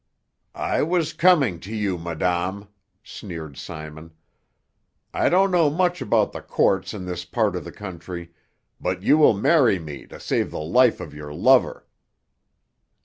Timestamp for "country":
7.71-8.31